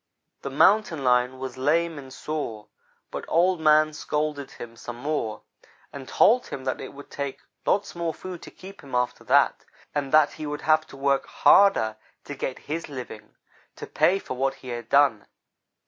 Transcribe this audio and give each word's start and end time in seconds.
"The 0.41 0.49
Mountain 0.49 1.03
lion 1.03 1.37
was 1.37 1.57
lame 1.59 1.99
and 1.99 2.11
sore, 2.11 2.65
but 3.11 3.23
Old 3.27 3.59
man 3.59 3.93
scolded 3.93 4.49
him 4.53 4.75
some 4.75 4.95
more 4.95 5.43
and 5.93 6.07
told 6.07 6.47
him 6.47 6.63
that 6.63 6.81
it 6.81 6.91
would 6.95 7.11
take 7.11 7.41
lots 7.67 7.93
more 7.93 8.11
food 8.11 8.41
to 8.41 8.49
keep 8.49 8.81
him 8.81 8.95
after 8.95 9.23
that, 9.25 9.63
and 9.93 10.11
that 10.11 10.31
he 10.33 10.47
would 10.47 10.61
have 10.61 10.87
to 10.87 10.97
work 10.97 11.27
harder 11.27 11.97
to 12.23 12.33
get 12.33 12.57
his 12.65 12.89
living, 12.89 13.35
to 13.75 13.85
pay 13.85 14.17
for 14.17 14.33
what 14.35 14.55
he 14.55 14.69
had 14.69 14.89
done. 14.89 15.27